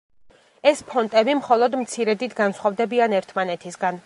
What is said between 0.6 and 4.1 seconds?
ეს ფონტები მხოლოდ მცირედით განსხვავდებიან ერთმანეთისგან.